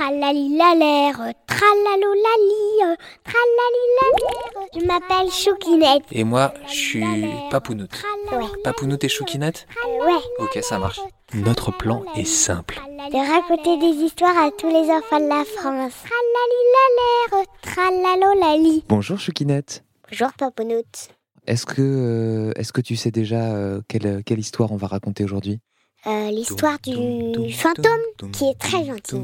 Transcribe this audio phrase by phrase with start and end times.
[0.00, 4.68] Tralalilalère, tralalolali, tralalilalère.
[4.74, 6.04] Je m'appelle Choukinette.
[6.10, 7.04] Et moi, je suis
[7.50, 8.02] Papounoute.
[8.32, 8.46] Ouais.
[8.64, 9.66] Papounoute et Choukinette
[10.00, 10.14] Ouais.
[10.38, 11.00] Ok, ça marche.
[11.34, 12.80] Notre plan est simple.
[13.12, 15.92] De raconter des histoires à tous les enfants de la France.
[16.08, 18.82] Tralalilalère, tralalolali.
[18.88, 19.84] Bonjour Choukinette.
[20.10, 21.10] Bonjour Papounoute.
[21.46, 25.24] Est-ce que, euh, est-ce que tu sais déjà euh, quelle, quelle histoire on va raconter
[25.24, 25.60] aujourd'hui?
[26.06, 29.20] Euh, L'histoire du fantôme qui est très gentil.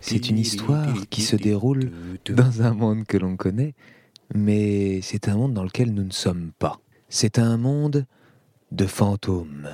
[0.00, 1.92] C'est une histoire qui se déroule
[2.28, 3.74] dans un monde que l'on connaît,
[4.34, 6.80] mais c'est un monde dans lequel nous ne sommes pas.
[7.08, 8.06] C'est un monde
[8.72, 9.68] de fantômes.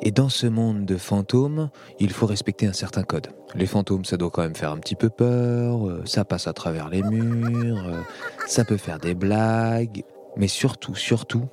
[0.00, 3.28] Et dans ce monde de fantômes, il faut respecter un certain code.
[3.54, 6.52] Les fantômes, ça doit quand même faire un petit peu peur, euh, ça passe à
[6.52, 8.00] travers les murs, euh,
[8.46, 10.04] ça peut faire des blagues,
[10.36, 11.44] mais surtout, surtout,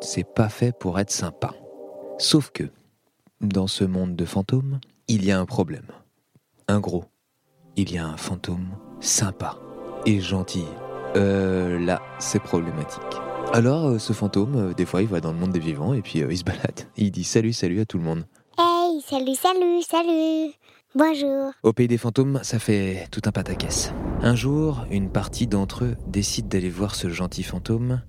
[0.00, 1.50] c'est pas fait pour être sympa.
[2.18, 2.64] Sauf que,
[3.40, 5.86] dans ce monde de fantômes, il y a un problème.
[6.68, 7.04] Un gros.
[7.76, 8.68] Il y a un fantôme
[9.00, 9.58] sympa
[10.06, 10.64] et gentil.
[11.16, 13.29] Euh, là, c'est problématique.
[13.52, 16.02] Alors, euh, ce fantôme, euh, des fois, il va dans le monde des vivants et
[16.02, 16.82] puis euh, il se balade.
[16.96, 18.24] Il dit salut, salut à tout le monde.
[18.58, 20.52] Hey, salut, salut, salut.
[20.94, 21.52] Bonjour.
[21.62, 23.92] Au pays des fantômes, ça fait tout un pataquès.
[24.22, 28.02] Un jour, une partie d'entre eux décide d'aller voir ce gentil fantôme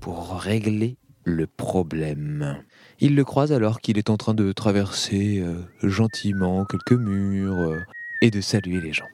[0.00, 2.62] pour régler le problème.
[3.00, 5.44] Il le croise alors qu'il est en train de traverser
[5.82, 7.82] gentiment quelques murs
[8.22, 9.08] et de saluer les gens.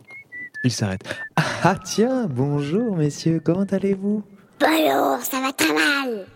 [0.64, 1.03] Il s'arrête.
[1.36, 4.23] Ah tiens, bonjour messieurs, comment allez-vous?
[4.65, 6.27] Bonjour, ça va très mal.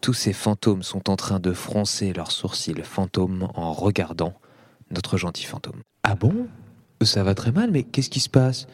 [0.00, 4.34] Tous ces fantômes sont en train de froncer leurs sourcils fantômes en regardant
[4.90, 5.80] notre gentil fantôme.
[6.02, 6.48] Ah bon?
[7.02, 8.66] Ça va très mal, mais qu'est-ce qui se passe?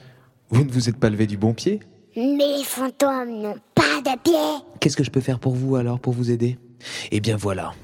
[0.49, 1.81] Vous ne vous êtes pas levé du bon pied?
[2.17, 4.67] Mais les fantômes n'ont pas de pied.
[4.81, 6.59] Qu'est-ce que je peux faire pour vous alors, pour vous aider?
[7.11, 7.75] Eh bien voilà,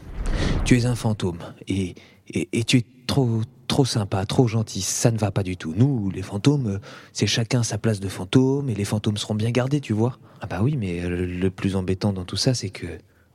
[0.65, 1.95] tu es un fantôme et,
[2.29, 3.43] et, et tu es trop,
[3.75, 5.75] trop sympa, trop gentil, ça ne va pas du tout.
[5.77, 6.79] Nous, les fantômes, euh,
[7.13, 10.17] c'est chacun sa place de fantôme et les fantômes seront bien gardés, tu vois.
[10.41, 12.87] Ah bah oui, mais le, le plus embêtant dans tout ça, c'est que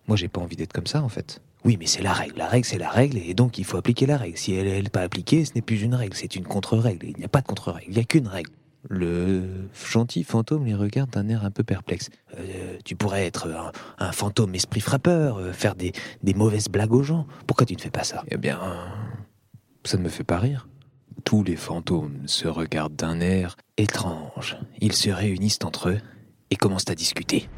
[0.07, 1.41] moi j'ai pas envie d'être comme ça en fait.
[1.65, 2.37] Oui, mais c'est la règle.
[2.37, 4.37] La règle, c'est la règle, et donc il faut appliquer la règle.
[4.37, 7.07] Si elle n'est pas appliquée, ce n'est plus une règle, c'est une contre-règle.
[7.07, 8.51] Il n'y a pas de contre-règle, il n'y a qu'une règle.
[8.87, 9.43] Le
[9.91, 12.11] gentil fantôme les regarde d'un air un peu perplexe.
[12.37, 15.91] Euh, tu pourrais être un, fantôme esprit frappeur, euh, faire des
[16.33, 17.27] mauvaises blagues aux gens.
[17.45, 18.23] Pourquoi tu ne fais pas ça?
[18.31, 18.57] Eh bien,
[19.89, 20.67] ça ne me fait pas rire.
[21.25, 24.57] Tous les fantômes se regardent d'un air étrange.
[24.79, 25.99] Ils se réunissent entre eux
[26.51, 27.49] et commencent à discuter.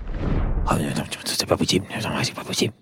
[0.69, 2.73] Oh, non, non, c'est pas possible, non, non, c'est pas possible.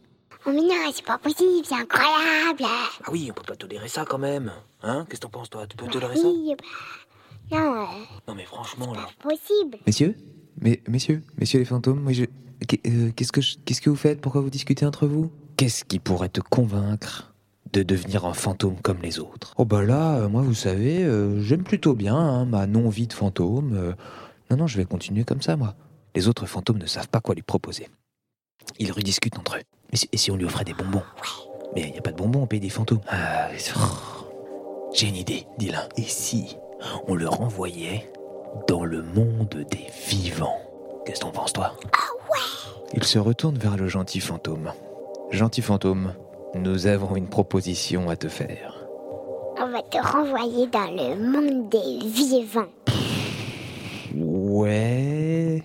[0.46, 2.62] Oh mais non, c'est pas possible, c'est incroyable.
[2.64, 4.52] Ah oui, on peut pas tolérer ça quand même.
[4.84, 5.68] Hein Qu'est-ce que t'en penses toi?
[5.68, 6.28] Tu peux tolérer Bah ça?
[6.30, 6.56] oui,
[7.52, 7.86] bah, non, euh,
[8.28, 9.08] Non mais franchement là.
[9.22, 9.78] pas possible.
[9.86, 10.16] Messieurs?
[10.62, 12.24] Mais, messieurs Messieurs les fantômes, moi je...
[12.24, 14.22] euh, Qu'est-ce que, je- qu'est-ce que vous faites?
[14.22, 15.32] Pourquoi vous discutez entre vous?
[15.58, 17.34] Qu'est-ce qui pourrait te convaincre?
[17.74, 21.40] De devenir un fantôme comme les autres Oh bah là, euh, moi vous savez, euh,
[21.42, 23.74] j'aime plutôt bien hein, ma non-vie de fantôme.
[23.76, 23.94] euh,
[24.50, 25.76] non, non, je vais continuer comme ça, moi.
[26.16, 27.88] Les autres fantômes ne savent pas quoi lui proposer.
[28.80, 29.62] Ils rediscutent entre eux.
[29.92, 31.04] Et si, et si on lui offrait des bonbons?
[31.76, 33.02] Mais il n'y a pas de bonbons au pays des fantômes.
[33.10, 33.50] Ah,
[34.94, 35.88] J'ai une idée, dit l'un.
[35.98, 36.58] Et si
[37.08, 38.12] on le renvoyait
[38.68, 40.58] dans le monde des vivants?
[41.06, 41.76] Qu'est-ce que t'en penses, toi?
[41.94, 41.98] Ah
[42.32, 42.40] ouais
[42.94, 44.72] Il se retourne vers le gentil fantôme.
[45.30, 46.14] Gentil fantôme,
[46.56, 48.76] nous avons une proposition à te faire.
[49.62, 52.70] On va te renvoyer dans le monde des vivants.
[54.16, 55.64] Ouais.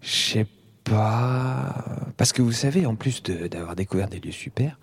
[0.00, 0.46] Je sais
[0.84, 1.84] pas.
[2.16, 4.78] Parce que vous savez, en plus de- d'avoir découvert des lieux super,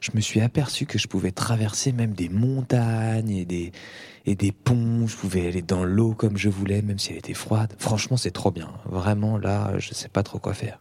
[0.00, 3.72] je me suis aperçu que je pouvais traverser même des montagnes et des,
[4.26, 5.06] et des ponts.
[5.06, 7.74] Je pouvais aller dans l'eau comme je voulais, même si elle était froide.
[7.78, 8.70] Franchement, c'est trop bien.
[8.84, 10.78] Vraiment, là, je sais pas trop quoi faire.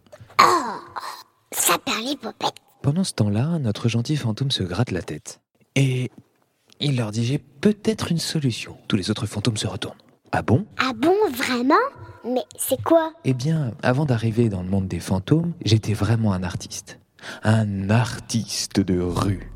[1.51, 2.53] Ça perd les popettes.
[2.85, 5.41] Pendant ce temps-là, notre gentil fantôme se gratte la tête.
[5.73, 6.11] Et
[6.79, 8.77] il leur dit J'ai peut-être une solution.
[8.87, 9.97] Tous les autres fantômes se retournent.
[10.31, 10.67] Ah bon?
[10.77, 11.73] Ah bon, vraiment?
[12.23, 13.11] Mais c'est quoi?
[13.23, 16.99] Eh bien, avant d'arriver dans le monde des fantômes, j'étais vraiment un artiste.
[17.41, 19.51] Un artiste de rue.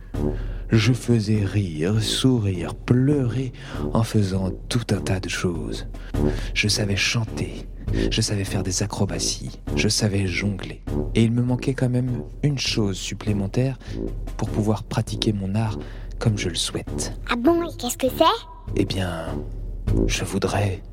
[0.72, 3.54] Je faisais rire, sourire, pleurer
[3.94, 5.88] en faisant tout un tas de choses.
[6.54, 7.66] Je savais chanter,
[8.12, 10.84] je savais faire des acrobaties, je savais jongler.
[11.16, 13.80] Et il me manquait quand même une chose supplémentaire
[14.38, 15.80] pour pouvoir pratiquer mon art
[16.20, 17.14] comme je le souhaite.
[17.30, 18.24] Ah bon, et qu'est-ce que c'est?
[18.76, 19.26] Eh bien,
[20.06, 20.84] je voudrais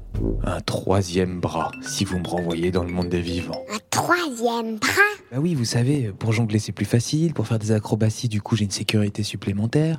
[0.45, 3.63] Un troisième bras, si vous me renvoyez dans le monde des vivants.
[3.73, 4.91] Un troisième bras?
[5.33, 8.57] Bah oui, vous savez, pour jongler c'est plus facile, pour faire des acrobaties, du coup
[8.57, 9.99] j'ai une sécurité supplémentaire.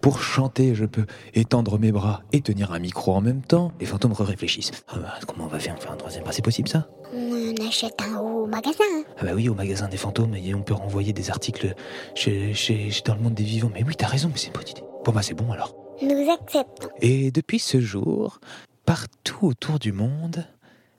[0.00, 3.72] Pour chanter, je peux étendre mes bras et tenir un micro en même temps.
[3.80, 4.72] Les fantômes réfléchissent.
[4.88, 6.32] Ah bah, comment on va faire, on fait un troisième bras?
[6.32, 6.88] C'est possible ça?
[7.14, 8.84] On achète un au magasin.
[9.18, 11.74] Ah bah oui, au magasin des fantômes, et on peut renvoyer des articles
[12.14, 13.70] chez, chez- chez- dans le monde des vivants.
[13.72, 14.82] Mais oui, t'as raison, mais c'est une bonne idée.
[15.04, 15.74] Bon bah c'est bon alors.
[16.02, 16.88] Nous acceptons.
[17.00, 18.38] Et depuis ce jour,
[18.86, 20.46] partout autour du monde,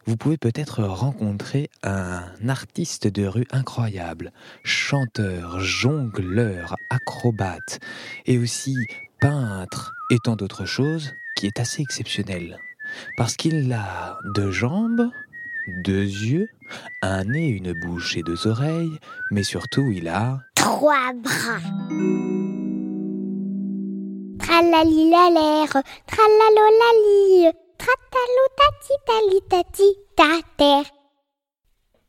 [0.06, 4.32] vous pouvez peut-être rencontrer un artiste de rue incroyable,
[4.64, 7.80] chanteur, jongleur, acrobate,
[8.26, 8.76] et aussi
[9.20, 12.60] peintre et tant d'autres choses, qui est assez exceptionnel.
[13.18, 15.10] Parce qu'il a deux jambes,
[15.84, 16.48] deux yeux,
[17.02, 19.00] un nez, une bouche et deux oreilles,
[19.32, 20.40] mais surtout il a...
[20.56, 21.60] Trois bras.
[24.40, 25.12] Tralali
[27.78, 27.94] カタロ
[28.56, 30.44] タチタリタチタ
[30.84, 30.97] テ。